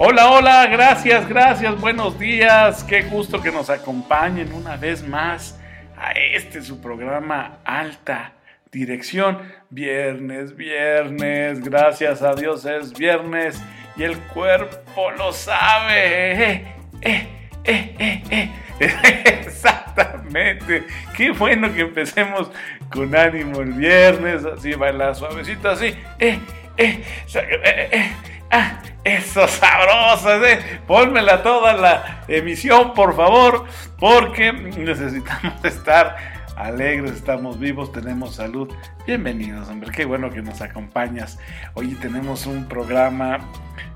Hola, 0.00 0.30
hola, 0.30 0.66
gracias, 0.68 1.28
gracias, 1.28 1.80
buenos 1.80 2.16
días. 2.20 2.84
Qué 2.84 3.02
gusto 3.02 3.42
que 3.42 3.50
nos 3.50 3.68
acompañen 3.68 4.52
una 4.52 4.76
vez 4.76 5.04
más 5.04 5.58
a 5.96 6.12
este 6.12 6.62
su 6.62 6.80
programa 6.80 7.58
Alta 7.64 8.34
Dirección. 8.70 9.38
Viernes, 9.70 10.54
viernes, 10.54 11.60
gracias 11.64 12.22
a 12.22 12.36
Dios 12.36 12.64
es 12.64 12.92
viernes 12.92 13.60
y 13.96 14.04
el 14.04 14.16
cuerpo 14.18 15.10
lo 15.18 15.32
sabe. 15.32 16.52
Eh, 16.52 16.64
eh, 17.02 17.28
eh. 17.64 18.50
Exactamente. 19.42 20.84
Qué 21.16 21.32
bueno 21.32 21.74
que 21.74 21.80
empecemos 21.80 22.52
con 22.92 23.16
ánimo 23.16 23.62
el 23.62 23.72
viernes, 23.72 24.44
así 24.44 24.74
baila 24.74 25.12
suavecito, 25.12 25.70
así. 25.70 25.92
Eh, 26.20 26.38
eh, 26.76 28.12
ah, 28.50 28.82
eso 29.04 29.46
sabroso, 29.48 30.44
eh. 30.44 30.80
Pónmela 30.86 31.42
toda 31.42 31.74
la 31.74 32.24
emisión, 32.28 32.94
por 32.94 33.16
favor, 33.16 33.64
porque 33.98 34.52
necesitamos 34.52 35.54
estar 35.64 36.16
alegres, 36.56 37.12
estamos 37.12 37.58
vivos, 37.58 37.92
tenemos 37.92 38.34
salud. 38.34 38.72
Bienvenidos, 39.06 39.68
hombre, 39.68 39.90
qué 39.92 40.04
bueno 40.04 40.30
que 40.30 40.42
nos 40.42 40.60
acompañas. 40.60 41.38
Hoy 41.74 41.94
tenemos 41.94 42.46
un 42.46 42.66
programa 42.66 43.38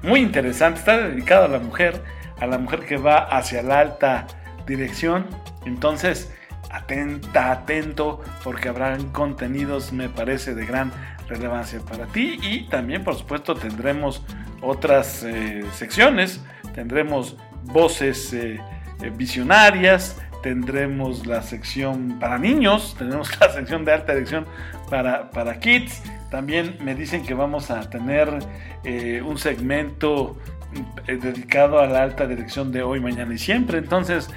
muy 0.02 0.20
interesante, 0.20 0.78
está 0.78 0.96
dedicado 0.96 1.46
a 1.46 1.48
la 1.48 1.58
mujer, 1.58 2.02
a 2.40 2.46
la 2.46 2.58
mujer 2.58 2.86
que 2.86 2.96
va 2.96 3.18
hacia 3.18 3.62
la 3.62 3.80
alta 3.80 4.26
dirección. 4.66 5.26
Entonces, 5.66 6.32
atenta, 6.70 7.50
atento, 7.50 8.22
porque 8.42 8.68
habrán 8.68 9.10
contenidos, 9.10 9.92
me 9.92 10.08
parece, 10.08 10.54
de 10.54 10.64
gran 10.64 10.92
relevancia 11.28 11.80
para 11.80 12.06
ti. 12.06 12.38
Y 12.42 12.68
también, 12.68 13.04
por 13.04 13.16
supuesto, 13.16 13.54
tendremos 13.54 14.22
otras 14.62 15.24
eh, 15.24 15.64
secciones, 15.74 16.40
tendremos 16.74 17.36
voces 17.64 18.32
eh, 18.32 18.60
eh, 19.02 19.12
visionarias, 19.14 20.16
tendremos 20.42 21.26
la 21.26 21.42
sección 21.42 22.18
para 22.18 22.38
niños, 22.38 22.94
tenemos 22.98 23.38
la 23.40 23.50
sección 23.52 23.84
de 23.84 23.92
alta 23.92 24.14
dirección 24.14 24.46
para, 24.88 25.30
para 25.30 25.58
kids. 25.58 26.02
También 26.30 26.78
me 26.80 26.94
dicen 26.94 27.24
que 27.26 27.34
vamos 27.34 27.70
a 27.70 27.90
tener 27.90 28.30
un 29.22 29.36
segmento 29.36 30.38
dedicado 31.06 31.78
a 31.78 31.86
la 31.86 32.02
alta 32.02 32.26
dirección 32.26 32.72
de 32.72 32.82
hoy, 32.82 33.00
mañana 33.00 33.34
y 33.34 33.38
siempre. 33.38 33.76
Entonces, 33.76 34.30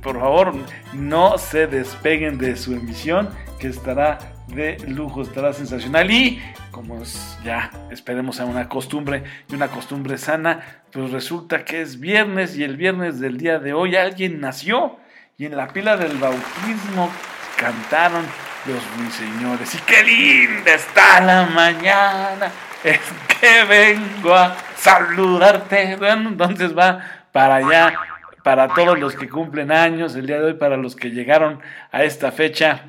por 0.00 0.20
favor, 0.20 0.54
no 0.92 1.36
se 1.36 1.66
despeguen 1.66 2.38
de 2.38 2.54
su 2.54 2.74
emisión, 2.74 3.30
que 3.58 3.66
estará 3.66 4.33
de 4.48 4.78
lujo, 4.86 5.22
estará 5.22 5.52
sensacional. 5.52 6.10
Y 6.10 6.42
como 6.70 7.02
es 7.02 7.38
ya 7.44 7.70
esperemos 7.90 8.40
a 8.40 8.44
una 8.44 8.68
costumbre 8.68 9.24
y 9.48 9.54
una 9.54 9.68
costumbre 9.68 10.18
sana, 10.18 10.82
pues 10.92 11.10
resulta 11.10 11.64
que 11.64 11.82
es 11.82 12.00
viernes 12.00 12.56
y 12.56 12.64
el 12.64 12.76
viernes 12.76 13.20
del 13.20 13.38
día 13.38 13.58
de 13.58 13.72
hoy 13.72 13.96
alguien 13.96 14.40
nació 14.40 14.98
y 15.36 15.46
en 15.46 15.56
la 15.56 15.68
pila 15.68 15.96
del 15.96 16.16
bautismo 16.18 17.10
cantaron 17.56 18.24
los 18.66 18.96
ruiseñores. 18.96 19.74
Y 19.74 19.78
qué 19.78 20.02
linda 20.02 20.74
está 20.74 21.20
la 21.20 21.46
mañana, 21.46 22.50
es 22.82 23.00
que 23.40 23.64
vengo 23.64 24.34
a 24.34 24.56
saludarte. 24.76 25.96
Bueno, 25.96 26.30
entonces 26.30 26.76
va 26.76 27.00
para 27.32 27.56
allá, 27.56 27.94
para 28.42 28.68
todos 28.68 28.98
los 28.98 29.14
que 29.14 29.28
cumplen 29.28 29.72
años 29.72 30.14
el 30.14 30.26
día 30.26 30.38
de 30.38 30.44
hoy, 30.46 30.54
para 30.54 30.76
los 30.76 30.94
que 30.96 31.10
llegaron 31.10 31.60
a 31.90 32.04
esta 32.04 32.30
fecha, 32.30 32.82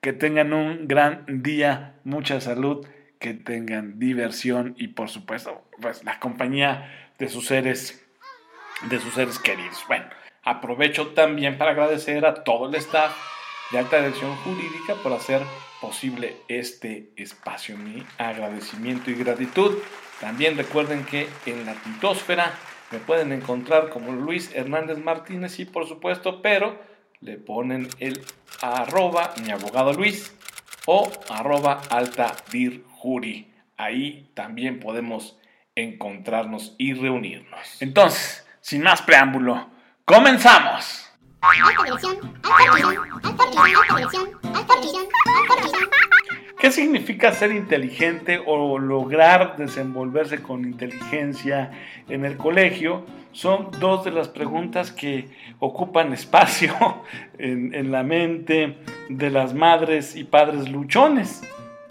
que 0.00 0.12
tengan 0.12 0.52
un 0.52 0.88
gran 0.88 1.24
día, 1.42 1.94
mucha 2.04 2.40
salud, 2.40 2.86
que 3.18 3.34
tengan 3.34 3.98
diversión 3.98 4.74
y 4.78 4.88
por 4.88 5.10
supuesto, 5.10 5.62
pues 5.80 6.04
la 6.04 6.18
compañía 6.18 7.12
de 7.18 7.28
sus 7.28 7.46
seres, 7.46 8.06
de 8.88 8.98
sus 8.98 9.14
seres 9.14 9.38
queridos. 9.38 9.84
Bueno, 9.88 10.06
aprovecho 10.42 11.08
también 11.08 11.58
para 11.58 11.72
agradecer 11.72 12.24
a 12.24 12.42
todo 12.44 12.68
el 12.68 12.74
staff 12.76 13.14
de 13.70 13.78
alta 13.78 13.98
dirección 13.98 14.34
jurídica 14.36 14.94
por 15.02 15.12
hacer 15.12 15.42
posible 15.80 16.36
este 16.48 17.12
espacio. 17.16 17.76
Mi 17.76 18.04
agradecimiento 18.18 19.10
y 19.10 19.14
gratitud. 19.14 19.78
También 20.20 20.56
recuerden 20.56 21.04
que 21.04 21.28
en 21.46 21.64
la 21.66 21.74
titosfera 21.74 22.52
me 22.90 22.98
pueden 22.98 23.32
encontrar 23.32 23.90
como 23.90 24.12
Luis 24.12 24.50
Hernández 24.54 24.98
Martínez 24.98 25.58
y 25.60 25.64
por 25.64 25.86
supuesto, 25.86 26.42
pero 26.42 26.78
le 27.20 27.36
ponen 27.36 27.88
el 27.98 28.24
arroba 28.62 29.34
mi 29.44 29.50
abogado 29.50 29.92
Luis 29.92 30.34
o 30.86 31.10
arroba 31.28 31.82
alta 31.90 32.34
dir 32.50 32.84
juri. 32.88 33.52
Ahí 33.76 34.30
también 34.34 34.80
podemos 34.80 35.38
encontrarnos 35.74 36.74
y 36.78 36.94
reunirnos. 36.94 37.80
Entonces, 37.80 38.46
sin 38.60 38.82
más 38.82 39.02
preámbulo, 39.02 39.68
comenzamos. 40.04 41.06
Alta 41.42 41.82
dirección, 41.82 42.40
alta 42.42 42.74
dirección, 42.74 43.20
alta 43.24 43.44
dirección, 43.44 43.76
alta 43.76 43.94
dirección, 43.96 44.28
alta 44.54 44.74
dirección, 44.76 45.08
alta 45.26 45.54
dirección. 45.56 46.09
¿Qué 46.60 46.70
significa 46.70 47.32
ser 47.32 47.52
inteligente 47.52 48.38
o 48.44 48.78
lograr 48.78 49.56
desenvolverse 49.56 50.42
con 50.42 50.66
inteligencia 50.66 51.70
en 52.06 52.26
el 52.26 52.36
colegio? 52.36 53.06
Son 53.32 53.70
dos 53.80 54.04
de 54.04 54.10
las 54.10 54.28
preguntas 54.28 54.92
que 54.92 55.30
ocupan 55.58 56.12
espacio 56.12 56.74
en, 57.38 57.90
la 57.90 58.02
mente 58.02 58.76
de 59.08 59.30
las 59.30 59.54
madres 59.54 60.14
y 60.16 60.24
padres 60.24 60.68
luchones. 60.68 61.42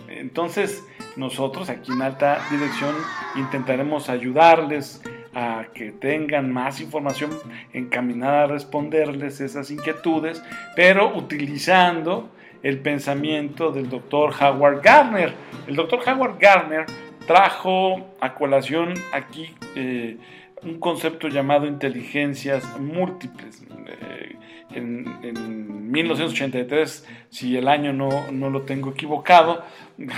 Entonces, 0.08 0.84
nosotros 1.16 1.72
aquí 1.72 1.91
en 1.91 2.03
Alta 2.03 2.38
Dirección 2.52 2.94
intentaremos 3.38 4.08
ayudarles 4.08 5.02
a 5.34 5.66
que 5.74 5.91
tengan 5.91 6.53
más 6.53 6.79
información 6.79 7.31
encaminada 7.74 8.44
a 8.44 8.47
responderles 8.47 9.41
esas 9.41 9.72
inquietudes, 9.72 10.44
pero 10.75 11.18
utilizando 11.18 12.29
el 12.64 12.80
pensamiento 12.80 13.72
del 13.72 13.90
doctor 13.90 14.34
Howard 14.42 14.81
Gardner. 14.81 15.34
El 15.68 15.75
doctor 15.75 16.00
Howard 16.08 16.38
Gardner 16.40 16.86
trajo 17.28 18.08
a 18.20 18.34
colación 18.34 18.94
aquí 19.14 19.53
eh, 19.75 20.18
un 20.64 20.80
concepto 20.80 21.28
llamado 21.28 21.66
inteligencias 21.68 22.80
múltiples. 22.80 23.64
Eh, 23.88 24.36
en, 24.72 25.08
en 25.24 25.92
1983, 25.92 27.08
si 27.30 27.58
el 27.58 27.68
año 27.68 27.92
no, 27.94 28.30
no 28.31 28.50
lo 28.50 28.62
tengo 28.64 28.91
equivocado, 28.91 29.64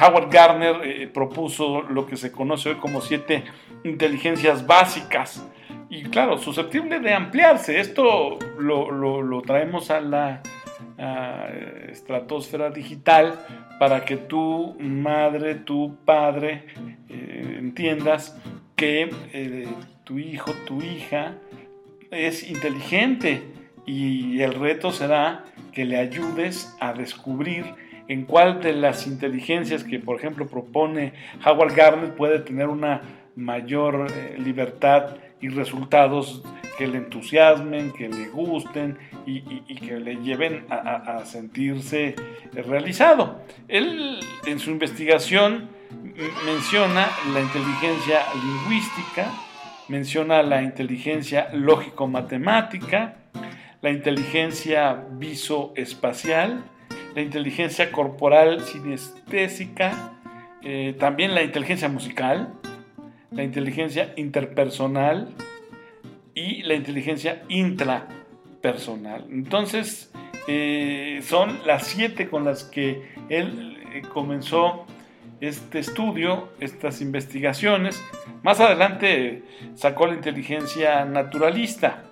Howard 0.02 0.29
Gardner 0.31 0.75
eh, 0.84 1.08
propuso 1.08 1.81
lo 1.84 2.06
que 2.06 2.18
se 2.18 2.31
conoce 2.31 2.69
hoy 2.69 2.75
como 2.75 3.02
siete 3.02 3.44
inteligencias 3.84 4.66
básicas. 4.68 5.47
Y 5.90 6.03
claro, 6.03 6.38
susceptible 6.38 7.00
de 7.00 7.13
ampliarse. 7.13 7.79
Esto 7.79 8.38
lo- 8.58 8.91
lo 9.22 9.41
traemos 9.41 9.91
a 9.91 10.00
la 10.02 10.41
estratosfera 11.92 12.69
digital 12.69 13.40
para 13.80 14.06
que 14.06 14.18
tu 14.18 14.75
madre, 14.80 15.56
tu 15.56 15.97
padre 16.06 16.66
eh, 17.09 17.56
entiendas 17.58 18.38
que 18.75 19.09
eh, 19.34 19.68
tu 20.03 20.20
hijo, 20.20 20.52
tu 20.66 20.81
hija 20.81 21.36
es 22.12 22.50
inteligente 22.50 23.41
y 23.86 24.41
el 24.41 24.53
reto 24.53 24.91
será 24.91 25.46
que 25.72 25.86
le 25.86 25.97
ayudes 25.97 26.75
a 26.80 26.94
descubrir 26.94 27.66
en 28.08 28.25
cuál 28.25 28.62
de 28.62 28.74
las 28.74 29.08
inteligencias 29.08 29.84
que, 29.84 30.00
por 30.00 30.18
ejemplo, 30.18 30.47
propone 30.47 31.14
Howard 31.46 31.75
Gardner 31.75 32.14
puede 32.14 32.40
tener 32.40 32.68
una 32.68 33.02
mayor 33.36 34.08
eh, 34.12 34.38
libertad 34.38 35.16
y 35.41 35.50
resultados 35.50 36.44
que 36.78 36.88
le 36.88 36.97
entusiasmen, 36.97 37.91
que 37.91 38.09
le 38.09 38.29
gusten 38.29 38.97
y, 39.25 39.41
que 39.75 40.00
le 40.00 40.16
lleven 40.18 40.66
a, 40.69 41.24
sentirse 41.25 42.16
realizado. 42.53 43.41
Él 43.68 44.19
en 44.46 44.59
su 44.59 44.72
investigación 44.72 45.69
menciona 46.46 47.07
la 47.34 47.41
inteligencia 47.41 48.22
lingüística, 48.34 49.31
menciona 49.88 50.41
la 50.43 50.61
inteligencia 50.61 51.49
lógico-matemática, 51.53 53.16
la 53.82 53.90
inteligencia 53.90 55.05
visoespacial, 55.11 56.64
la 57.16 57.22
inteligencia 57.22 57.91
corporal 57.91 58.61
sinestésica, 58.61 60.14
eh, 60.64 60.96
también 60.99 61.35
la 61.35 61.43
inteligencia 61.43 61.90
musical, 61.90 62.53
la 63.31 63.43
inteligencia 63.43 64.13
interpersonal 64.17 65.29
y 66.33 66.63
la 66.63 66.75
inteligencia 66.75 67.43
intrapersonal. 67.47 69.25
Entonces, 69.31 70.11
eh, 70.47 71.22
son 71.23 71.59
las 71.66 71.87
siete 71.87 72.29
con 72.29 72.43
las 72.43 72.63
que 72.66 73.13
él 73.29 73.78
eh, 73.93 74.01
comenzó 74.13 74.85
este 75.39 75.79
estudio, 75.79 76.49
estas 76.59 77.01
investigaciones. 77.01 78.03
Más 78.43 78.59
adelante 78.59 79.43
sacó 79.75 80.07
la 80.07 80.13
inteligencia 80.13 81.05
naturalista. 81.05 82.03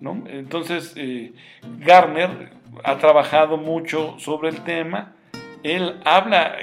¿no? 0.00 0.24
Entonces, 0.28 0.94
eh, 0.96 1.32
Garner 1.80 2.52
ha 2.84 2.98
trabajado 2.98 3.56
mucho 3.56 4.14
sobre 4.18 4.50
el 4.50 4.62
tema. 4.62 5.14
Él 5.64 6.00
habla 6.04 6.58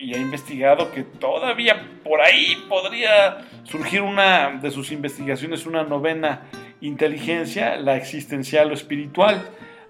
y 0.00 0.14
ha 0.14 0.18
investigado 0.18 0.90
que 0.92 1.02
todavía 1.02 1.86
por 2.02 2.20
ahí 2.22 2.56
podría 2.68 3.38
surgir 3.64 4.00
una 4.00 4.58
de 4.60 4.70
sus 4.70 4.92
investigaciones, 4.92 5.66
una 5.66 5.84
novena 5.84 6.46
inteligencia, 6.80 7.76
la 7.76 7.96
existencial 7.96 8.70
o 8.70 8.74
espiritual. 8.74 9.42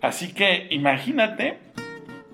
Así 0.02 0.34
que 0.34 0.66
imagínate, 0.70 1.58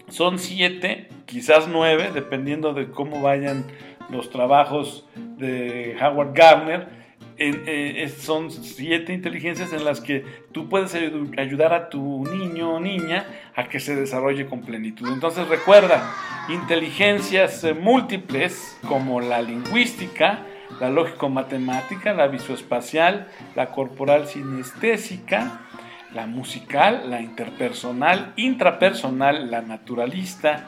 son 0.09 0.39
siete, 0.39 1.09
quizás 1.27 1.69
nueve, 1.69 2.11
dependiendo 2.15 2.73
de 2.73 2.91
cómo 2.91 3.21
vayan 3.21 3.67
los 4.09 4.31
trabajos 4.31 5.07
de 5.15 5.97
Howard 6.01 6.33
Gardner 6.33 7.06
eh, 7.39 8.13
son 8.19 8.51
siete 8.51 9.13
inteligencias 9.13 9.73
en 9.73 9.85
las 9.85 10.01
que 10.01 10.25
tú 10.53 10.69
puedes 10.69 10.95
ayudar 11.37 11.75
a 11.75 11.89
tu 11.89 12.25
niño 12.25 12.75
o 12.75 12.81
niña 12.81 13.27
a 13.55 13.69
que 13.69 13.81
se 13.81 13.95
desarrolle 13.95 14.47
con 14.47 14.63
plenitud. 14.63 15.13
Entonces 15.13 15.49
recuerda, 15.49 16.15
inteligencias 16.49 17.63
eh, 17.65 17.75
múltiples 17.75 18.79
como 18.89 19.21
la 19.21 19.43
lingüística, 19.43 20.41
la 20.81 20.91
lógico-matemática, 20.91 22.13
la 22.15 22.29
visoespacial, 22.29 23.29
la 23.55 23.71
corporal 23.71 24.27
sinestésica, 24.27 25.61
la 26.15 26.27
musical, 26.27 27.11
la 27.11 27.21
interpersonal, 27.21 28.33
intrapersonal, 28.37 29.51
la 29.51 29.63
naturalista 29.63 30.67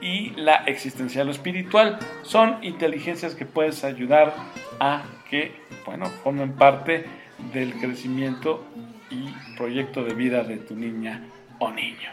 y 0.00 0.30
la 0.30 0.56
existencial 0.66 1.28
o 1.28 1.30
espiritual. 1.30 1.98
Son 2.22 2.58
inteligencias 2.62 3.34
que 3.34 3.46
puedes 3.46 3.84
ayudar 3.84 4.34
a 4.80 5.02
que 5.30 5.54
bueno, 5.86 6.06
formen 6.22 6.54
parte 6.54 7.06
del 7.52 7.74
crecimiento 7.74 8.64
y 9.10 9.30
proyecto 9.56 10.04
de 10.04 10.14
vida 10.14 10.42
de 10.42 10.56
tu 10.58 10.74
niña 10.74 11.22
o 11.58 11.70
niño. 11.70 12.10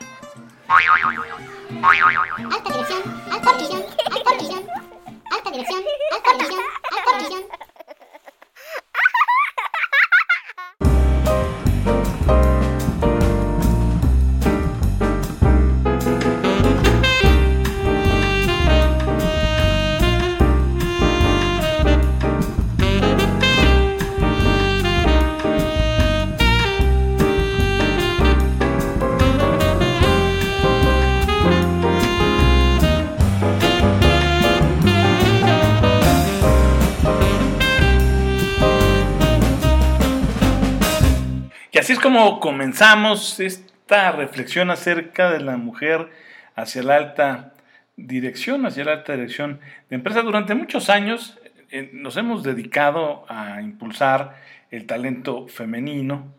Así 41.88 41.94
es 41.94 42.00
como 42.00 42.42
comenzamos 42.42 43.40
esta 43.40 44.12
reflexión 44.12 44.72
acerca 44.72 45.32
de 45.32 45.40
la 45.40 45.56
mujer 45.56 46.10
hacia 46.54 46.84
la 46.84 46.98
alta 46.98 47.54
dirección, 47.96 48.66
hacia 48.66 48.84
la 48.84 48.92
alta 48.92 49.14
dirección 49.14 49.62
de 49.90 49.96
empresa. 49.96 50.22
Durante 50.22 50.54
muchos 50.54 50.90
años 50.90 51.40
eh, 51.72 51.90
nos 51.94 52.18
hemos 52.18 52.44
dedicado 52.44 53.26
a 53.30 53.62
impulsar 53.62 54.36
el 54.70 54.86
talento 54.86 55.48
femenino 55.48 56.34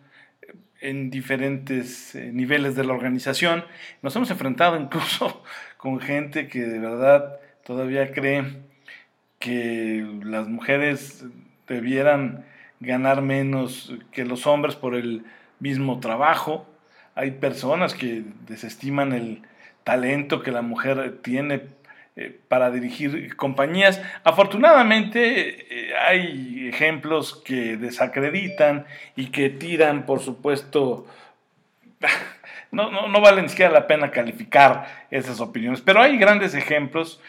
en 0.83 1.09
diferentes 1.09 2.15
eh, 2.15 2.31
niveles 2.31 2.77
de 2.77 2.85
la 2.85 2.93
organización. 2.93 3.65
Nos 4.03 4.15
hemos 4.17 4.31
enfrentado 4.31 4.79
incluso 4.79 5.43
con 5.79 5.99
gente 5.99 6.49
que 6.49 6.61
de 6.61 6.79
verdad 6.79 7.41
todavía 7.65 8.13
cree 8.13 8.45
que 9.39 10.07
las 10.25 10.47
mujeres 10.47 11.25
debieran 11.67 12.45
ganar 12.81 13.23
menos 13.23 13.95
que 14.13 14.27
los 14.27 14.47
hombres 14.47 14.77
por 14.77 14.95
el 14.95 15.25
mismo 15.61 16.01
trabajo. 16.01 16.67
Hay 17.15 17.33
personas 17.33 17.95
que 17.95 18.23
desestiman 18.47 19.13
el 19.13 19.43
talento 19.85 20.43
que 20.43 20.53
la 20.53 20.63
mujer 20.63 21.19
tiene 21.23 21.63
eh, 22.21 22.37
para 22.49 22.73
dirigir 22.73 23.37
compañías. 23.37 24.03
Afortunadamente 24.25 25.91
eh, 25.91 25.95
hay 25.97 26.69
ejemplos 26.69 27.41
que 27.45 27.77
desacreditan 27.77 28.87
y 29.15 29.27
que 29.27 29.51
tiran, 29.51 30.05
por 30.05 30.19
supuesto, 30.19 31.07
no, 32.73 32.91
no, 32.91 33.07
no, 33.07 33.21
vale 33.21 33.43
ni 33.43 33.49
siquiera 33.49 33.73
la 33.73 33.87
pena 33.87 34.11
calificar 34.11 35.07
esas 35.13 35.41
opiniones, 35.41 35.81
pero 35.81 36.03
hay 36.03 36.19
grandes 36.19 36.55
ejemplos 36.55 37.21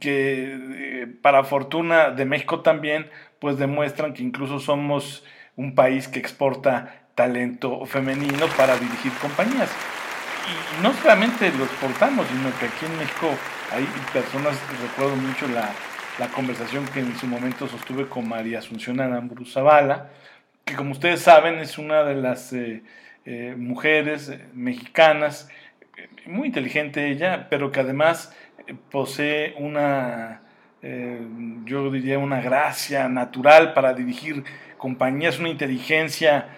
que, 0.00 0.58
eh, 0.74 1.06
para 1.22 1.44
fortuna 1.44 2.10
de 2.10 2.26
México 2.26 2.60
también, 2.60 3.08
pues 3.38 3.56
demuestran 3.56 4.12
que 4.12 4.22
incluso 4.22 4.60
somos 4.60 5.24
un 5.56 5.74
país 5.74 6.08
que 6.08 6.18
exporta 6.18 7.05
talento 7.16 7.84
femenino 7.86 8.46
para 8.56 8.76
dirigir 8.76 9.10
compañías. 9.14 9.70
Y 10.46 10.82
no 10.82 10.92
solamente 10.92 11.50
lo 11.50 11.64
exportamos, 11.64 12.28
sino 12.28 12.56
que 12.60 12.66
aquí 12.66 12.86
en 12.86 12.96
México 12.98 13.28
hay 13.72 13.84
personas, 14.12 14.56
recuerdo 14.80 15.16
mucho 15.16 15.48
la, 15.48 15.70
la 16.20 16.28
conversación 16.28 16.86
que 16.86 17.00
en 17.00 17.16
su 17.16 17.26
momento 17.26 17.66
sostuve 17.66 18.06
con 18.06 18.28
María 18.28 18.60
Asunción 18.60 19.00
Aramburu 19.00 19.44
Zavala, 19.44 20.10
que 20.64 20.74
como 20.76 20.92
ustedes 20.92 21.20
saben 21.20 21.58
es 21.58 21.78
una 21.78 22.04
de 22.04 22.14
las 22.14 22.52
eh, 22.52 22.82
eh, 23.24 23.54
mujeres 23.56 24.32
mexicanas, 24.54 25.48
muy 26.26 26.48
inteligente 26.48 27.10
ella, 27.10 27.48
pero 27.48 27.72
que 27.72 27.80
además 27.80 28.32
posee 28.90 29.54
una, 29.58 30.42
eh, 30.82 31.20
yo 31.64 31.90
diría, 31.90 32.18
una 32.18 32.40
gracia 32.40 33.08
natural 33.08 33.72
para 33.74 33.94
dirigir 33.94 34.44
compañías, 34.76 35.38
una 35.38 35.48
inteligencia 35.48 36.48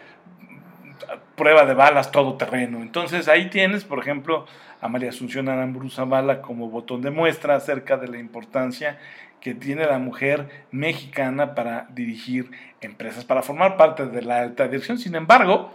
prueba 1.39 1.65
de 1.65 1.73
balas 1.73 2.13
todo 2.13 2.35
terreno. 2.37 2.83
Entonces 2.83 3.29
ahí 3.29 3.49
tienes, 3.49 3.85
por 3.85 3.99
ejemplo, 3.99 4.45
a 4.83 4.89
María 4.89 5.09
Asunción 5.09 5.49
Aramburu 5.49 5.89
Zavala 5.89 6.43
como 6.43 6.69
botón 6.69 7.01
de 7.01 7.11
muestra 7.11 7.55
acerca 7.55 7.97
de 7.97 8.09
la 8.09 8.19
importancia 8.19 8.99
que 9.41 9.55
tiene 9.55 9.87
la 9.87 9.99
mujer 9.99 10.67
mexicana 10.71 11.55
para 11.55 11.87
dirigir 11.91 12.51
empresas, 12.83 13.25
para 13.25 13.43
formar 13.43 13.79
parte 13.79 14.07
de 14.07 14.23
la 14.23 14.41
alta 14.41 14.69
dirección. 14.69 14.99
Sin 14.99 15.15
embargo, 15.15 15.73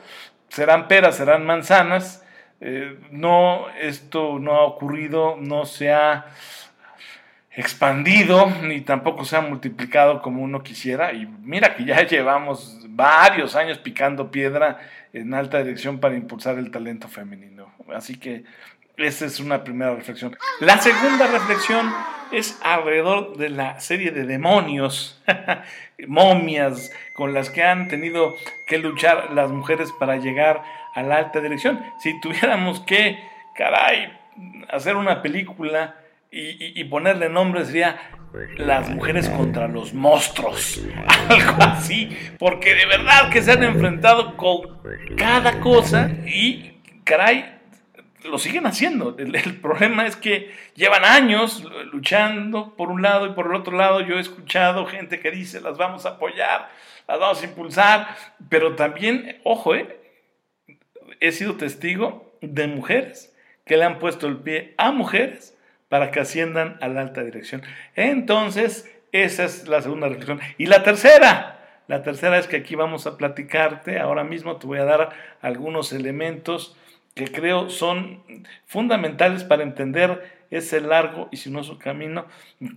serán 0.49 0.87
peras, 0.87 1.15
serán 1.15 1.45
manzanas. 1.45 2.23
Eh, 2.61 2.99
no, 3.11 3.67
esto 3.79 4.37
no 4.39 4.53
ha 4.53 4.65
ocurrido, 4.65 5.37
no 5.39 5.65
se 5.65 5.91
ha 5.91 6.27
expandido 7.55 8.51
ni 8.63 8.81
tampoco 8.81 9.25
se 9.25 9.37
ha 9.37 9.41
multiplicado 9.41 10.21
como 10.21 10.41
uno 10.41 10.63
quisiera. 10.63 11.13
Y 11.13 11.25
mira 11.25 11.75
que 11.75 11.85
ya 11.85 12.01
llevamos 12.07 12.79
varios 12.89 13.55
años 13.55 13.77
picando 13.77 14.31
piedra 14.31 14.79
en 15.13 15.33
alta 15.33 15.59
dirección 15.59 15.99
para 15.99 16.15
impulsar 16.15 16.57
el 16.57 16.71
talento 16.71 17.07
femenino. 17.07 17.71
Así 17.93 18.17
que 18.17 18.43
esa 18.97 19.25
es 19.25 19.39
una 19.39 19.63
primera 19.63 19.95
reflexión. 19.95 20.37
La 20.59 20.79
segunda 20.79 21.27
reflexión 21.27 21.91
es 22.31 22.59
alrededor 22.63 23.37
de 23.37 23.49
la 23.49 23.79
serie 23.79 24.11
de 24.11 24.25
demonios, 24.25 25.21
momias 26.07 26.91
con 27.15 27.33
las 27.33 27.49
que 27.49 27.63
han 27.63 27.87
tenido 27.87 28.35
que 28.67 28.79
luchar 28.79 29.31
las 29.33 29.51
mujeres 29.51 29.91
para 29.99 30.17
llegar 30.17 30.63
a 30.95 31.03
la 31.03 31.17
alta 31.17 31.41
dirección. 31.41 31.83
Si 31.99 32.19
tuviéramos 32.21 32.79
que, 32.81 33.19
caray, 33.55 34.11
hacer 34.71 34.95
una 34.95 35.21
película 35.21 35.95
y, 36.35 36.83
ponerle 36.85 37.29
nombre 37.29 37.63
sería 37.65 37.99
las 38.57 38.89
mujeres 38.89 39.29
contra 39.29 39.67
los 39.67 39.93
monstruos, 39.93 40.81
algo 41.29 41.63
así, 41.63 42.09
porque 42.39 42.73
de 42.73 42.87
verdad 42.87 43.29
que 43.29 43.43
se 43.43 43.51
han 43.51 43.63
enfrentado 43.63 44.35
con 44.35 44.79
cada 45.15 45.59
cosa 45.59 46.09
y, 46.25 46.79
caray, 47.03 47.59
lo 48.23 48.39
siguen 48.39 48.65
haciendo. 48.65 49.15
El, 49.19 49.35
el, 49.35 49.57
problema 49.57 50.07
es 50.07 50.15
que 50.15 50.51
llevan 50.73 51.05
años 51.05 51.63
luchando 51.91 52.73
por 52.75 52.89
un 52.89 53.03
lado 53.03 53.27
y 53.27 53.33
por 53.33 53.47
el 53.47 53.55
otro 53.55 53.77
lado. 53.77 54.01
Yo 54.01 54.15
he 54.15 54.21
escuchado 54.21 54.87
gente 54.87 55.19
que 55.19 55.29
dice 55.29 55.61
las 55.61 55.77
vamos 55.77 56.05
a 56.05 56.11
apoyar, 56.11 56.69
las 57.07 57.19
vamos 57.19 57.41
a 57.43 57.45
impulsar, 57.45 58.07
pero 58.49 58.75
también, 58.75 59.39
ojo, 59.43 59.75
eh, 59.75 59.99
he 61.19 61.31
sido 61.31 61.55
testigo 61.55 62.37
de 62.41 62.65
mujeres 62.65 63.35
que 63.65 63.77
le 63.77 63.83
han 63.83 63.99
puesto 63.99 64.25
el 64.25 64.37
pie 64.37 64.73
a 64.77 64.91
mujeres 64.91 65.52
para 65.93 66.09
que 66.09 66.19
asciendan 66.19 66.79
a 66.81 66.87
la 66.87 67.01
alta 67.01 67.21
dirección. 67.21 67.61
Entonces, 67.95 68.91
esa 69.11 69.43
es 69.43 69.67
la 69.67 69.79
segunda 69.79 70.07
reflexión. 70.07 70.39
Y 70.57 70.65
la 70.65 70.81
tercera, 70.81 71.83
la 71.87 72.01
tercera 72.01 72.39
es 72.39 72.47
que 72.47 72.55
aquí 72.55 72.73
vamos 72.73 73.05
a 73.05 73.15
platicarte, 73.15 73.99
ahora 73.99 74.23
mismo 74.23 74.55
te 74.57 74.65
voy 74.65 74.79
a 74.79 74.85
dar 74.85 75.11
algunos 75.39 75.93
elementos 75.93 76.75
que 77.13 77.25
creo 77.25 77.69
son 77.69 78.23
fundamentales 78.65 79.43
para 79.43 79.61
entender 79.61 80.45
ese 80.49 80.81
largo 80.81 81.29
y 81.29 81.37
sinuoso 81.37 81.77
camino 81.77 82.25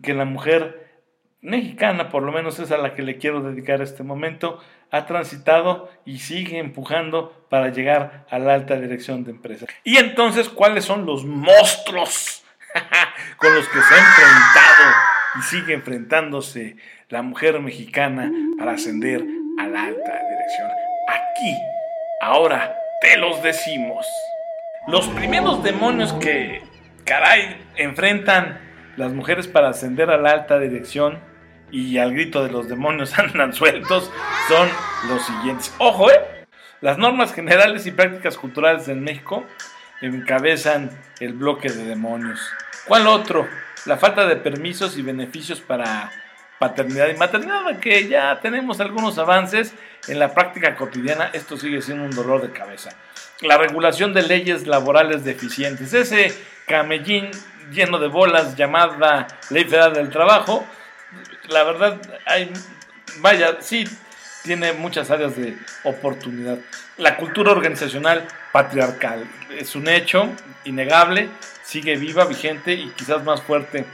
que 0.03 0.13
la 0.13 0.27
mujer 0.27 1.01
mexicana, 1.41 2.11
por 2.11 2.23
lo 2.23 2.33
menos 2.33 2.59
es 2.59 2.71
a 2.71 2.77
la 2.77 2.93
que 2.93 3.01
le 3.01 3.17
quiero 3.17 3.41
dedicar 3.41 3.81
este 3.81 4.03
momento, 4.03 4.61
ha 4.91 5.07
transitado 5.07 5.89
y 6.05 6.19
sigue 6.19 6.59
empujando 6.59 7.47
para 7.49 7.71
llegar 7.71 8.27
a 8.29 8.39
la 8.39 8.53
alta 8.53 8.79
dirección 8.79 9.25
de 9.25 9.31
empresas. 9.31 9.71
Y 9.85 9.97
entonces, 9.97 10.51
¿cuáles 10.51 10.85
son 10.85 11.07
los 11.07 11.25
monstruos 11.25 12.43
con 13.37 13.55
los 13.55 13.69
que 13.69 13.81
se 13.81 13.95
ha 13.95 13.99
enfrentado 13.99 14.95
y 15.39 15.43
sigue 15.43 15.75
enfrentándose 15.75 16.77
la 17.09 17.23
mujer 17.23 17.61
mexicana 17.61 18.31
para 18.59 18.73
ascender 18.73 19.25
a 19.59 19.67
la 19.67 19.85
alta 19.85 20.13
dirección. 20.31 20.71
Aquí, 21.09 21.57
ahora, 22.21 22.77
te 23.01 23.17
los 23.17 23.43
decimos. 23.43 24.07
Los 24.89 25.09
primeros 25.09 25.63
demonios 25.63 26.13
que, 26.15 26.63
caray, 27.05 27.65
enfrentan 27.77 28.61
las 28.97 29.13
mujeres 29.13 29.47
para 29.47 29.69
ascender 29.69 30.11
a 30.11 30.17
la 30.17 30.31
alta 30.31 30.59
dirección 30.59 31.19
y 31.71 31.99
al 31.99 32.13
grito 32.13 32.45
de 32.45 32.51
los 32.51 32.69
demonios 32.69 33.19
andan 33.19 33.53
sueltos 33.53 34.11
son 34.49 34.69
los 35.09 35.25
siguientes. 35.25 35.75
Ojo, 35.79 36.11
¿eh? 36.11 36.21
Las 36.81 36.99
normas 36.99 37.33
generales 37.33 37.87
y 37.87 37.91
prácticas 37.91 38.37
culturales 38.37 38.89
en 38.89 39.03
México 39.03 39.45
encabezan 40.01 40.91
el 41.21 41.33
bloque 41.33 41.71
de 41.71 41.85
demonios. 41.85 42.41
¿Cuál 42.87 43.07
otro? 43.07 43.49
La 43.85 43.97
falta 43.97 44.27
de 44.27 44.37
permisos 44.37 44.97
y 44.97 45.03
beneficios 45.03 45.61
para 45.61 46.11
paternidad 46.59 47.09
y 47.09 47.17
maternidad, 47.17 47.79
que 47.81 48.09
ya 48.09 48.41
tenemos 48.41 48.81
algunos 48.81 49.19
avances 49.19 49.75
en 50.09 50.19
la 50.19 50.33
práctica 50.33 50.77
cotidiana, 50.77 51.31
esto 51.33 51.57
sigue 51.57 51.83
siendo 51.83 52.05
un 52.05 52.11
dolor 52.11 52.43
de 52.43 52.53
cabeza. 52.53 52.91
La 53.43 53.59
regulación 53.59 54.15
de 54.15 54.23
leyes 54.23 54.67
laborales 54.67 55.25
deficientes, 55.25 55.93
ese 55.93 56.35
camellín 56.67 57.31
lleno 57.71 57.99
de 57.99 58.09
bolas 58.09 58.57
llamada 58.57 59.27
Ley 59.51 59.65
Federal 59.65 59.93
del 59.93 60.11
Trabajo, 60.11 60.65
la 61.49 61.63
verdad, 61.65 62.01
hay, 62.25 62.53
vaya, 63.19 63.59
sí, 63.61 63.85
tiene 64.47 64.73
muchas 64.73 65.11
áreas 65.11 65.37
de 65.37 65.57
oportunidad. 65.85 66.59
La 66.97 67.17
cultura 67.17 67.53
organizacional 67.53 68.27
patriarcal 68.53 69.25
es 69.59 69.75
un 69.75 69.89
hecho 69.89 70.31
innegable, 70.65 71.29
sigue 71.65 71.97
viva, 71.97 72.25
vigente 72.25 72.75
y 72.75 72.91
quizás 72.91 73.25
más 73.25 73.43
fuerte 73.43 73.85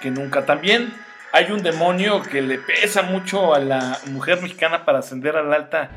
que 0.00 0.10
nunca. 0.10 0.46
También 0.46 0.92
hay 1.32 1.50
un 1.50 1.62
demonio 1.62 2.22
que 2.22 2.40
le 2.40 2.58
pesa 2.58 3.02
mucho 3.02 3.54
a 3.54 3.58
la 3.58 3.98
mujer 4.06 4.40
mexicana 4.40 4.84
para 4.84 5.00
ascender 5.00 5.36
a 5.36 5.42
la 5.42 5.56
alta 5.56 5.90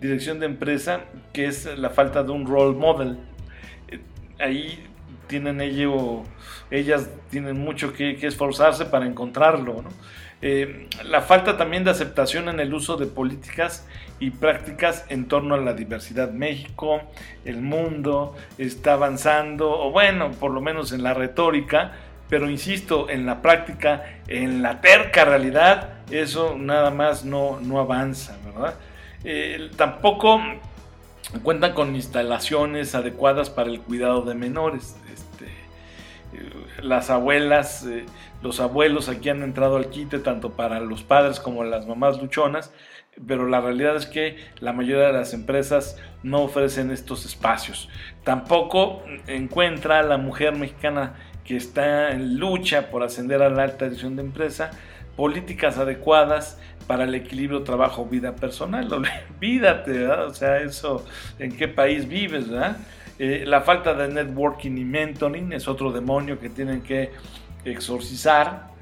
dirección 0.00 0.38
de 0.38 0.46
empresa, 0.46 1.00
que 1.32 1.46
es 1.46 1.66
la 1.76 1.90
falta 1.90 2.22
de 2.22 2.30
un 2.30 2.46
role 2.46 2.78
model. 2.78 3.18
Eh, 3.88 4.00
ahí 4.38 4.86
tienen 5.26 5.60
ello, 5.60 6.22
ellas 6.70 7.10
tienen 7.30 7.58
mucho 7.58 7.92
que, 7.92 8.16
esforzarse 8.22 8.86
para 8.86 9.06
encontrarlo. 9.06 9.84
Eh, 10.48 10.86
la 11.02 11.22
falta 11.22 11.56
también 11.56 11.82
de 11.82 11.90
aceptación 11.90 12.48
en 12.48 12.60
el 12.60 12.72
uso 12.72 12.96
de 12.96 13.06
políticas 13.06 13.84
y 14.20 14.30
prácticas 14.30 15.04
en 15.08 15.26
torno 15.26 15.56
a 15.56 15.58
la 15.58 15.72
diversidad. 15.72 16.30
México, 16.30 17.00
el 17.44 17.60
mundo 17.62 18.36
está 18.56 18.92
avanzando, 18.92 19.68
o 19.68 19.90
bueno, 19.90 20.30
por 20.30 20.52
lo 20.52 20.60
menos 20.60 20.92
en 20.92 21.02
la 21.02 21.14
retórica, 21.14 21.94
pero 22.28 22.48
insisto, 22.48 23.10
en 23.10 23.26
la 23.26 23.42
práctica, 23.42 24.20
en 24.28 24.62
la 24.62 24.80
terca 24.80 25.24
realidad, 25.24 25.94
eso 26.12 26.56
nada 26.56 26.92
más 26.92 27.24
no, 27.24 27.58
no 27.60 27.80
avanza, 27.80 28.38
¿verdad? 28.44 28.76
Eh, 29.24 29.72
tampoco 29.74 30.40
cuentan 31.42 31.72
con 31.72 31.96
instalaciones 31.96 32.94
adecuadas 32.94 33.50
para 33.50 33.68
el 33.68 33.80
cuidado 33.80 34.22
de 34.22 34.36
menores. 34.36 34.94
Este, 35.12 35.46
eh, 35.46 36.82
las 36.82 37.10
abuelas, 37.10 37.84
los 38.46 38.60
abuelos 38.60 39.08
aquí 39.08 39.28
han 39.28 39.42
entrado 39.42 39.76
al 39.76 39.90
quite 39.90 40.20
tanto 40.20 40.50
para 40.52 40.78
los 40.78 41.02
padres 41.02 41.40
como 41.40 41.64
las 41.64 41.84
mamás 41.86 42.22
luchonas, 42.22 42.72
pero 43.26 43.48
la 43.48 43.60
realidad 43.60 43.96
es 43.96 44.06
que 44.06 44.36
la 44.60 44.72
mayoría 44.72 45.08
de 45.08 45.12
las 45.12 45.34
empresas 45.34 45.98
no 46.22 46.42
ofrecen 46.42 46.92
estos 46.92 47.24
espacios. 47.24 47.88
Tampoco 48.22 49.02
encuentra 49.26 50.02
la 50.04 50.16
mujer 50.16 50.54
mexicana 50.54 51.14
que 51.44 51.56
está 51.56 52.12
en 52.12 52.38
lucha 52.38 52.88
por 52.88 53.02
ascender 53.02 53.42
a 53.42 53.50
la 53.50 53.64
alta 53.64 53.86
dirección 53.86 54.14
de 54.14 54.22
empresa 54.22 54.70
políticas 55.16 55.78
adecuadas 55.78 56.60
para 56.86 57.02
el 57.04 57.14
equilibrio 57.16 57.64
trabajo-vida 57.64 58.36
personal. 58.36 58.88
Olvídate, 58.92 59.90
¿verdad? 59.98 60.26
O 60.26 60.34
sea, 60.34 60.58
eso, 60.60 61.04
¿en 61.40 61.56
qué 61.56 61.66
país 61.66 62.06
vives, 62.06 62.48
verdad? 62.48 62.76
Eh, 63.18 63.44
la 63.44 63.62
falta 63.62 63.94
de 63.94 64.08
networking 64.08 64.76
y 64.76 64.84
mentoring 64.84 65.52
es 65.52 65.66
otro 65.66 65.90
demonio 65.90 66.38
que 66.38 66.50
tienen 66.50 66.82
que 66.82 67.10
exorcizar. 67.66 68.74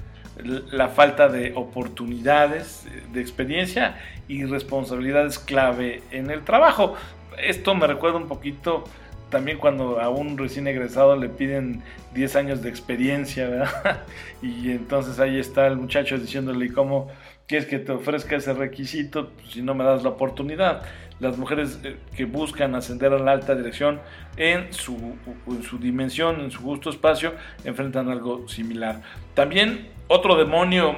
La 0.72 0.88
falta 0.88 1.28
de 1.28 1.52
oportunidades, 1.54 2.86
de 3.12 3.20
experiencia 3.20 3.96
y 4.26 4.44
responsabilidades 4.44 5.38
clave 5.38 6.02
en 6.10 6.28
el 6.30 6.42
trabajo. 6.42 6.96
Esto 7.38 7.74
me 7.76 7.86
recuerda 7.86 8.18
un 8.18 8.26
poquito 8.26 8.84
también 9.30 9.58
cuando 9.58 10.00
a 10.00 10.08
un 10.08 10.38
recién 10.38 10.66
egresado 10.66 11.16
le 11.16 11.28
piden 11.28 11.82
10 12.14 12.36
años 12.36 12.62
de 12.62 12.68
experiencia, 12.68 13.48
¿verdad? 13.48 14.02
Y 14.42 14.70
entonces 14.70 15.18
ahí 15.18 15.38
está 15.38 15.66
el 15.66 15.76
muchacho 15.76 16.18
diciéndole, 16.18 16.72
¿cómo 16.72 17.08
quieres 17.46 17.66
que 17.66 17.78
te 17.78 17.92
ofrezca 17.92 18.36
ese 18.36 18.52
requisito 18.52 19.32
si 19.48 19.62
no 19.62 19.74
me 19.74 19.84
das 19.84 20.02
la 20.02 20.10
oportunidad? 20.10 20.82
Las 21.20 21.38
mujeres 21.38 21.78
eh, 21.84 21.96
que 22.16 22.24
buscan 22.24 22.74
ascender 22.74 23.12
a 23.12 23.18
la 23.18 23.32
alta 23.32 23.54
dirección 23.54 24.00
en 24.36 24.72
su, 24.72 25.16
en 25.46 25.62
su 25.62 25.78
dimensión, 25.78 26.40
en 26.40 26.50
su 26.50 26.60
justo 26.60 26.90
espacio, 26.90 27.34
enfrentan 27.64 28.10
algo 28.10 28.48
similar. 28.48 29.00
También 29.34 29.88
otro 30.08 30.36
demonio 30.36 30.96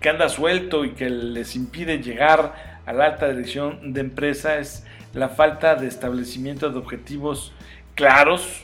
que 0.00 0.08
anda 0.08 0.28
suelto 0.28 0.84
y 0.84 0.90
que 0.92 1.10
les 1.10 1.56
impide 1.56 2.02
llegar 2.02 2.80
a 2.86 2.92
la 2.92 3.06
alta 3.06 3.28
dirección 3.28 3.92
de 3.92 4.00
empresa 4.00 4.58
es 4.58 4.84
la 5.12 5.28
falta 5.28 5.74
de 5.74 5.88
establecimiento 5.88 6.70
de 6.70 6.78
objetivos 6.78 7.52
claros, 7.94 8.62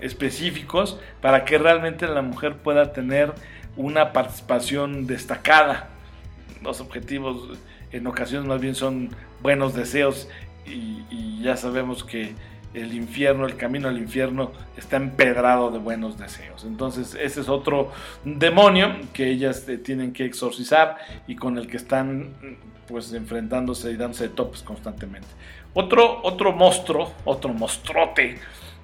específicos, 0.00 1.00
para 1.20 1.44
que 1.44 1.58
realmente 1.58 2.06
la 2.06 2.22
mujer 2.22 2.56
pueda 2.56 2.92
tener 2.92 3.32
una 3.76 4.12
participación 4.12 5.06
destacada. 5.06 5.91
Los 6.62 6.80
objetivos 6.80 7.58
en 7.90 8.06
ocasiones 8.06 8.48
más 8.48 8.60
bien 8.60 8.74
son 8.74 9.10
buenos 9.40 9.74
deseos 9.74 10.28
y, 10.66 11.40
ya 11.42 11.56
sabemos 11.56 12.04
que 12.04 12.34
el 12.72 12.94
infierno, 12.94 13.46
el 13.46 13.56
camino 13.56 13.88
al 13.88 13.98
infierno 13.98 14.52
está 14.76 14.96
empedrado 14.96 15.70
de 15.72 15.78
buenos 15.78 16.18
deseos. 16.18 16.64
Entonces 16.64 17.16
ese 17.20 17.40
es 17.40 17.48
otro 17.48 17.90
demonio 18.24 18.94
que 19.12 19.28
ellas 19.28 19.68
eh, 19.68 19.76
tienen 19.76 20.12
que 20.12 20.24
exorcizar 20.24 20.98
y 21.26 21.34
con 21.34 21.58
el 21.58 21.66
que 21.66 21.76
están 21.76 22.34
pues 22.86 23.12
enfrentándose 23.12 23.90
y 23.90 23.96
dándose 23.96 24.28
topes 24.28 24.62
constantemente. 24.62 25.28
Otro, 25.74 26.20
otro 26.22 26.52
monstruo, 26.52 27.12
otro 27.24 27.52
monstruote, 27.52 28.38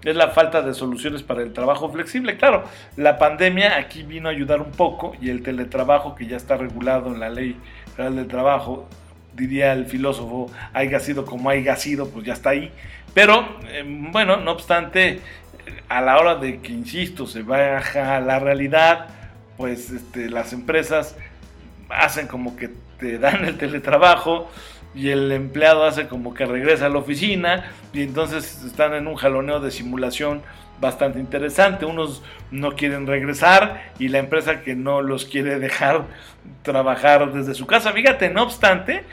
es 0.05 0.17
la 0.17 0.28
falta 0.28 0.62
de 0.62 0.75
soluciones 0.75 1.23
para 1.23 1.43
el 1.43 1.52
trabajo 1.52 1.90
flexible. 1.90 2.37
Claro, 2.37 2.64
la 2.97 3.19
pandemia 3.19 3.76
aquí 3.76 4.02
vino 4.02 4.28
a 4.28 4.33
ayudar 4.33 4.61
un 4.61 4.71
poco 4.71 5.14
y 5.21 5.31
el 5.31 5.43
teletrabajo 5.43 6.14
que 6.14 6.26
ya 6.26 6.37
está 6.37 6.57
regulado 6.57 7.12
en 7.12 7.21
la 7.21 7.28
ley 7.28 7.57
federal 7.97 8.17
del 8.17 8.28
trabajo, 8.28 8.88
diría 9.35 9.73
el 9.73 9.87
filósofo, 9.87 10.50
haya 10.73 11.00
sido 11.00 11.25
como 11.25 11.50
haya 11.50 11.76
sido, 11.76 12.09
pues 12.11 12.25
ya 12.25 12.33
está 12.33 12.50
ahí. 12.50 12.71
Pero 13.14 13.59
eh, 13.69 13.85
bueno, 13.87 14.37
no 14.37 14.52
obstante, 14.52 15.21
a 15.88 16.00
la 16.00 16.19
hora 16.19 16.37
de 16.37 16.61
que, 16.61 16.73
insisto, 16.73 17.26
se 17.26 17.43
baja 17.43 18.21
la 18.21 18.38
realidad, 18.38 19.07
pues 19.57 19.90
este, 19.90 20.31
las 20.31 20.52
empresas 20.52 21.17
hacen 21.88 22.26
como 22.26 22.57
que 22.57 22.71
te 22.99 23.19
dan 23.19 23.45
el 23.45 23.57
teletrabajo 23.57 24.50
y 24.95 25.11
el 25.11 25.30
empleado 25.33 25.85
hace 25.85 26.09
como 26.09 26.35
que 26.35 26.47
regresa 26.47 26.87
a 26.87 26.88
la 26.88 26.99
oficina 26.99 27.71
y 27.92 28.02
entonces 28.02 28.64
están 28.64 28.95
en 28.95 29.07
un 29.07 29.14
jaloneo 29.14 29.61
de 29.61 29.71
simulación 29.71 30.42
bastante 30.80 31.18
interesante. 31.18 31.85
Unos 31.85 32.23
no 32.50 32.73
quieren 32.73 33.07
regresar 33.07 33.92
y 33.99 34.09
la 34.09 34.18
empresa 34.18 34.62
que 34.62 34.75
no 34.75 35.02
los 35.02 35.25
quiere 35.25 35.59
dejar 35.59 36.04
trabajar 36.62 37.33
desde 37.33 37.54
su 37.54 37.66
casa. 37.66 37.92
Fíjate, 37.92 38.30
no 38.30 38.42
obstante, 38.42 39.04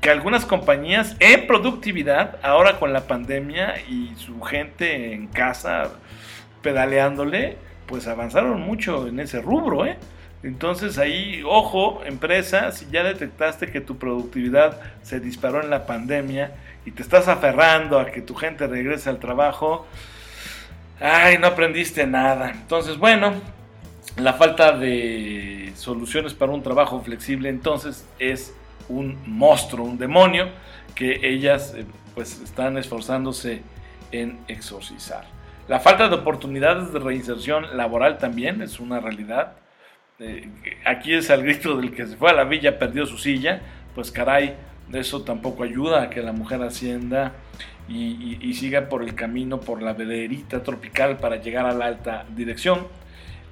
que 0.00 0.10
algunas 0.10 0.44
compañías 0.44 1.16
en 1.18 1.46
productividad, 1.46 2.38
ahora 2.42 2.78
con 2.78 2.92
la 2.92 3.06
pandemia 3.06 3.74
y 3.88 4.12
su 4.16 4.40
gente 4.42 5.12
en 5.12 5.28
casa 5.28 5.90
pedaleándole, 6.62 7.56
pues 7.86 8.06
avanzaron 8.06 8.60
mucho 8.60 9.06
en 9.06 9.20
ese 9.20 9.40
rubro, 9.40 9.86
¿eh? 9.86 9.96
Entonces 10.44 10.98
ahí, 10.98 11.42
ojo, 11.42 12.02
empresa, 12.04 12.70
si 12.70 12.86
ya 12.90 13.02
detectaste 13.02 13.70
que 13.70 13.80
tu 13.80 13.96
productividad 13.96 14.78
se 15.02 15.18
disparó 15.18 15.62
en 15.62 15.70
la 15.70 15.86
pandemia 15.86 16.52
y 16.84 16.90
te 16.90 17.02
estás 17.02 17.28
aferrando 17.28 17.98
a 17.98 18.10
que 18.10 18.20
tu 18.20 18.34
gente 18.34 18.66
regrese 18.66 19.08
al 19.08 19.20
trabajo, 19.20 19.86
ay, 21.00 21.38
no 21.38 21.46
aprendiste 21.46 22.06
nada. 22.06 22.50
Entonces, 22.50 22.98
bueno, 22.98 23.32
la 24.18 24.34
falta 24.34 24.72
de 24.72 25.72
soluciones 25.76 26.34
para 26.34 26.52
un 26.52 26.62
trabajo 26.62 27.00
flexible 27.00 27.48
entonces 27.48 28.06
es 28.18 28.54
un 28.90 29.18
monstruo, 29.24 29.86
un 29.86 29.96
demonio 29.96 30.50
que 30.94 31.26
ellas 31.26 31.72
eh, 31.74 31.86
pues 32.14 32.42
están 32.42 32.76
esforzándose 32.76 33.62
en 34.12 34.38
exorcizar. 34.46 35.24
La 35.68 35.80
falta 35.80 36.06
de 36.10 36.16
oportunidades 36.16 36.92
de 36.92 36.98
reinserción 36.98 37.78
laboral 37.78 38.18
también 38.18 38.60
es 38.60 38.78
una 38.78 39.00
realidad 39.00 39.54
eh, 40.20 40.48
aquí 40.84 41.12
es 41.14 41.30
al 41.30 41.42
grito 41.42 41.76
del 41.76 41.92
que 41.92 42.06
se 42.06 42.16
fue 42.16 42.30
a 42.30 42.34
la 42.34 42.44
villa, 42.44 42.78
perdió 42.78 43.04
su 43.06 43.18
silla, 43.18 43.60
pues 43.94 44.12
caray, 44.12 44.54
eso 44.92 45.22
tampoco 45.22 45.64
ayuda 45.64 46.02
a 46.02 46.10
que 46.10 46.22
la 46.22 46.32
mujer 46.32 46.62
ascienda 46.62 47.32
y, 47.88 48.54
siga 48.54 48.88
por 48.88 49.02
el 49.02 49.14
camino, 49.14 49.60
por 49.60 49.82
la 49.82 49.92
vederita 49.92 50.62
tropical 50.62 51.18
para 51.18 51.36
llegar 51.36 51.66
a 51.66 51.74
la 51.74 51.86
alta 51.86 52.24
dirección. 52.34 52.86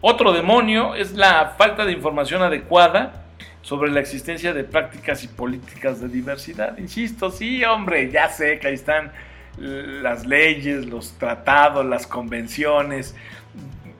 Otro 0.01 0.33
demonio 0.33 0.95
es 0.95 1.13
la 1.13 1.55
falta 1.59 1.85
de 1.85 1.93
información 1.93 2.43
adecuada 2.43 3.25
sobre 3.63 3.91
la 3.91 4.01
existencia 4.01 4.55
de 4.55 4.65
prácticas 4.65 5.23
y 5.25 5.29
políticas 5.29 6.01
de 6.01 6.09
diversidad. 6.09 6.79
Insisto, 6.79 7.31
sí, 7.31 7.65
hombre, 7.65 8.11
ya 8.11 8.29
sé 8.29 8.59
que 8.59 8.69
ahí 8.69 8.75
están 8.75 9.13
las 9.59 10.27
leyes, 10.27 10.87
los 10.87 11.19
tratados, 11.19 11.85
las 11.85 12.07
convenciones, 12.07 13.15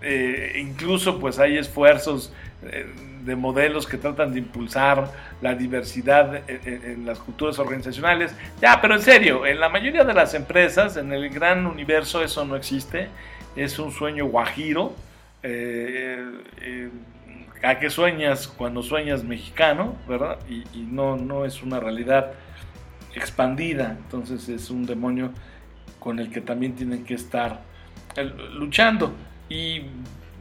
eh, 0.03 0.59
incluso 0.61 1.19
pues 1.19 1.39
hay 1.39 1.59
esfuerzos 1.59 2.33
eh, 2.65 2.87
de 3.25 3.37
modelos 3.37 3.87
que 3.87 3.99
tratan 3.99 4.33
de 4.33 4.41
impulsar 4.41 5.11
la 5.41 5.55
diversidad 5.55 6.43
en, 6.49 7.07
las 7.07 7.21
culturas 7.21 7.59
organizacionales. 7.61 8.35
Ya, 8.61 8.81
pero 8.81 8.97
en 8.97 9.03
serio, 9.03 9.47
en 9.47 9.61
la 9.61 9.69
mayoría 9.69 10.03
de 10.03 10.13
las 10.13 10.35
empresas, 10.35 10.97
en 10.97 11.13
el 11.13 11.31
gran 11.31 11.67
universo, 11.67 12.23
eso 12.23 12.45
no 12.45 12.57
existe. 12.57 13.09
Es 13.55 13.79
un 13.79 13.93
sueño 13.93 14.27
guajiro. 14.27 14.93
Eh, 15.45 16.91
¿A 17.63 17.79
qué 17.79 17.91
sueñas 17.91 18.49
cuando 18.49 18.83
sueñas 18.83 19.23
mexicano? 19.23 19.95
¿Verdad? 20.09 20.39
Y, 20.49 20.65
y, 20.77 20.89
no, 20.91 21.17
no 21.17 21.45
es 21.45 21.63
una 21.63 21.79
realidad 21.79 22.33
expandida. 23.15 23.97
Entonces 24.03 24.49
es 24.49 24.69
un 24.69 24.85
demonio 24.85 25.31
con 26.01 26.19
el 26.19 26.29
que 26.29 26.41
también 26.41 26.75
tienen 26.75 27.05
que 27.05 27.15
estar 27.15 27.61
luchando. 28.55 29.15
Y 29.53 29.83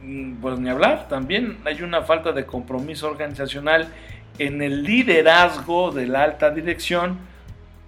mm, 0.02 0.36
pues 0.40 0.58
ni 0.58 0.70
hablar, 0.70 1.06
también 1.08 1.58
hay 1.66 1.82
una 1.82 2.00
falta 2.02 2.32
de 2.32 2.46
compromiso 2.46 3.08
organizacional 3.08 3.88
en 4.38 4.62
el 4.62 4.84
liderazgo 4.84 5.90
de 5.90 6.06
la 6.06 6.22
alta 6.22 6.50
dirección 6.50 7.18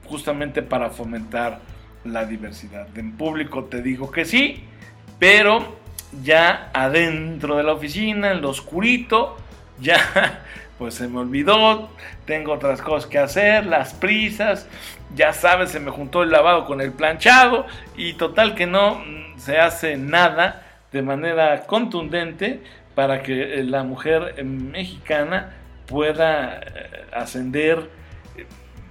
justamente 0.04 0.60
para 0.60 0.90
fomentar 0.90 1.60
la 2.04 2.26
diversidad. 2.26 2.86
En 2.98 3.16
público. 3.16 3.64
Te 3.64 3.80
digo 3.80 4.10
que 4.10 4.26
sí, 4.26 4.64
pero 5.18 5.78
ya 6.22 6.70
adentro 6.74 7.56
de 7.56 7.62
la 7.62 7.72
oficina, 7.72 8.32
en 8.32 8.42
lo 8.42 8.50
oscurito, 8.50 9.38
ya 9.80 10.42
pues 10.76 10.94
se 10.94 11.08
me 11.08 11.20
olvidó, 11.20 11.88
tengo 12.26 12.52
otras 12.52 12.82
cosas 12.82 13.08
que 13.08 13.18
hacer, 13.18 13.64
las 13.64 13.94
prisas, 13.94 14.68
ya 15.14 15.32
sabes, 15.32 15.70
se 15.70 15.80
me 15.80 15.90
juntó 15.90 16.22
el 16.22 16.30
lavado 16.30 16.66
con 16.66 16.82
el 16.82 16.92
planchado 16.92 17.64
y 17.96 18.14
total 18.14 18.54
que 18.54 18.66
no 18.66 18.96
mm, 18.96 19.38
se 19.38 19.58
hace 19.58 19.96
nada 19.96 20.63
de 20.94 21.02
manera 21.02 21.66
contundente 21.66 22.60
para 22.94 23.20
que 23.20 23.58
eh, 23.58 23.64
la 23.64 23.82
mujer 23.82 24.36
eh, 24.36 24.44
mexicana 24.44 25.52
pueda 25.86 26.60
eh, 26.60 27.04
ascender 27.12 27.90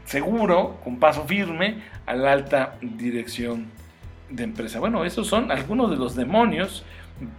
seguro, 0.04 0.82
con 0.84 1.00
paso 1.00 1.24
firme, 1.24 1.82
a 2.06 2.14
la 2.14 2.34
alta 2.34 2.76
dirección 2.82 3.68
de 4.30 4.44
empresa. 4.44 4.82
Bueno, 4.82 5.06
esos 5.06 5.28
son 5.28 5.50
algunos 5.50 5.90
de 5.92 5.96
los 5.96 6.14
demonios 6.14 6.84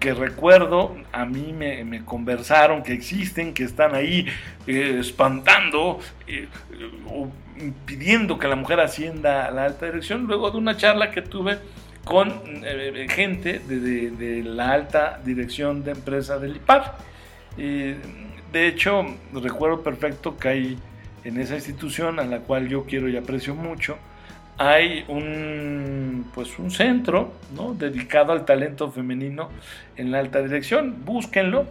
que 0.01 0.15
recuerdo, 0.15 0.97
a 1.13 1.27
mí 1.27 1.53
me, 1.53 2.03
conversaron 2.07 2.83
que 2.83 2.95
existen, 2.95 3.53
que 3.53 3.65
están 3.65 3.95
ahí 3.95 4.27
espantando 4.67 5.99
o 7.07 7.29
impidiendo 7.61 8.39
que 8.39 8.49
la 8.49 8.57
mujer 8.57 8.81
ascienda 8.81 9.45
a 9.45 9.51
la 9.51 9.65
alta 9.67 9.87
dirección, 9.87 10.27
luego 10.27 10.51
de 10.51 10.57
una 10.57 10.77
charla 10.77 11.11
que 11.11 11.21
tuve 11.21 11.59
con 12.05 12.43
eh, 12.65 13.07
gente 13.09 13.59
de, 13.59 14.43
la 14.45 14.73
alta 14.73 15.21
dirección 15.25 15.85
de 15.85 15.93
empresa 15.93 16.39
del 16.39 16.57
IPAR. 16.57 16.97
de 17.57 18.69
hecho, 18.69 19.05
recuerdo 19.33 19.83
perfecto 19.83 20.37
que 20.37 20.49
hay 20.49 20.79
en 21.25 21.41
esa 21.41 21.55
institución 21.55 22.21
a 22.21 22.25
la 22.25 22.41
cual 22.41 22.69
yo 22.69 22.85
quiero 22.85 23.09
y 23.09 23.17
aprecio 23.17 23.55
mucho, 23.55 23.99
hay 24.57 25.05
un, 25.09 26.31
pues 26.35 26.59
un 26.59 26.71
centro 26.71 27.33
¿no? 27.55 27.75
dedicado 27.75 28.33
al 28.33 28.45
talento 28.45 28.91
femenino 28.91 29.49
en 29.97 30.13
la 30.13 30.21
alta 30.21 30.43
dirección. 30.43 31.05
Búsquenlo. 31.05 31.67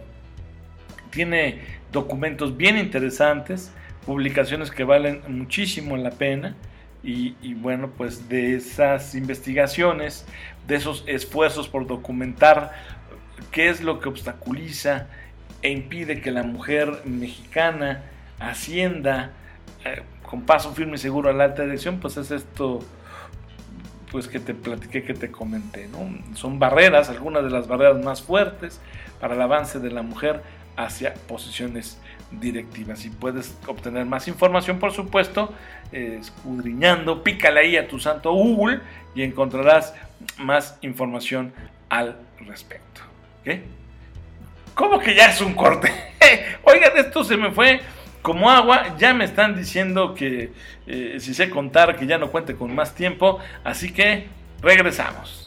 Tiene 1.10 1.60
documentos 1.92 2.56
bien 2.56 2.76
interesantes, 2.76 3.72
publicaciones 4.04 4.70
que 4.70 4.84
valen 4.84 5.22
muchísimo 5.28 5.96
la 5.96 6.10
pena. 6.10 6.56
Y, 7.06 7.52
bueno, 7.54 7.90
pues 7.90 8.30
de 8.30 8.54
esas 8.54 9.14
investigaciones, 9.14 10.24
de 10.66 10.76
esos 10.76 11.04
esfuerzos 11.06 11.68
por 11.68 11.86
documentar 11.86 12.72
qué 13.50 13.68
es 13.68 13.82
lo 13.82 14.00
que 14.00 14.08
obstaculiza 14.08 15.08
e 15.60 15.70
impide 15.70 16.22
que 16.22 16.30
la 16.30 16.44
mujer 16.44 17.02
mexicana 17.04 18.04
ascienda 18.38 19.32
eh, 19.84 20.02
con 20.22 20.42
paso 20.42 20.72
firme 20.72 20.94
y 20.94 20.98
seguro 20.98 21.28
a 21.28 21.34
la 21.34 21.44
alta 21.44 21.64
dirección, 21.64 22.00
pues 22.00 22.16
es 22.16 22.30
esto 22.30 22.80
pues 24.10 24.28
que 24.28 24.40
te 24.40 24.54
platiqué, 24.54 25.02
que 25.02 25.12
te 25.12 25.30
comenté, 25.30 25.88
¿no? 25.88 26.36
Son 26.36 26.58
barreras, 26.58 27.10
algunas 27.10 27.44
de 27.44 27.50
las 27.50 27.66
barreras 27.66 28.02
más 28.02 28.22
fuertes 28.22 28.80
para 29.20 29.34
el 29.34 29.42
avance 29.42 29.80
de 29.80 29.90
la 29.90 30.02
mujer 30.02 30.40
hacia 30.76 31.14
posiciones 31.14 31.98
directivas. 32.30 33.04
Y 33.04 33.10
puedes 33.10 33.56
obtener 33.66 34.06
más 34.06 34.28
información, 34.28 34.78
por 34.78 34.92
supuesto, 34.92 35.52
escudriñando, 35.92 37.22
pícale 37.22 37.60
ahí 37.60 37.76
a 37.76 37.86
tu 37.86 38.00
santo 38.00 38.32
Google 38.32 38.80
y 39.14 39.22
encontrarás 39.22 39.94
más 40.38 40.78
información 40.82 41.52
al 41.88 42.16
respecto. 42.40 43.02
¿Qué? 43.44 43.62
¿Cómo 44.74 44.98
que 44.98 45.14
ya 45.14 45.26
es 45.26 45.40
un 45.40 45.54
corte? 45.54 45.92
Oigan, 46.64 46.96
esto 46.96 47.22
se 47.22 47.36
me 47.36 47.52
fue 47.52 47.80
como 48.22 48.50
agua. 48.50 48.96
Ya 48.98 49.14
me 49.14 49.24
están 49.24 49.54
diciendo 49.54 50.14
que 50.14 50.52
eh, 50.86 51.16
si 51.20 51.34
sé 51.34 51.48
contar, 51.50 51.96
que 51.96 52.06
ya 52.06 52.18
no 52.18 52.30
cuente 52.30 52.56
con 52.56 52.74
más 52.74 52.94
tiempo. 52.94 53.38
Así 53.62 53.92
que 53.92 54.26
regresamos. 54.60 55.43